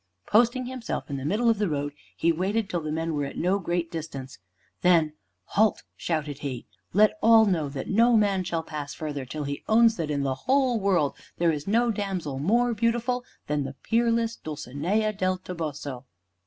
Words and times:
Posting 0.25 0.65
himself 0.65 1.11
in 1.11 1.17
the 1.17 1.25
middle 1.25 1.47
of 1.47 1.59
the 1.59 1.69
road, 1.69 1.93
he 2.17 2.31
waited 2.31 2.67
till 2.71 2.81
the 2.81 2.91
men 2.91 3.13
were 3.13 3.23
at 3.25 3.37
no 3.37 3.59
great 3.59 3.91
distance. 3.91 4.39
Then, 4.81 5.13
"Halt!" 5.53 5.83
shouted 5.95 6.39
he. 6.39 6.65
"Let 6.91 7.19
all 7.21 7.45
know 7.45 7.69
that 7.69 7.87
no 7.87 8.17
man 8.17 8.43
shall 8.43 8.63
pass 8.63 8.95
further 8.95 9.25
till 9.25 9.43
he 9.43 9.63
owns 9.67 9.97
that 9.97 10.09
in 10.09 10.23
the 10.23 10.33
whole 10.33 10.79
world 10.79 11.15
there 11.37 11.51
is 11.51 11.67
no 11.67 11.91
damsel 11.91 12.39
more 12.39 12.73
beautiful 12.73 13.23
than 13.45 13.63
the 13.63 13.75
peerless 13.83 14.35
Dulcinea 14.35 15.13
del 15.13 15.37
Toboso." 15.37 16.05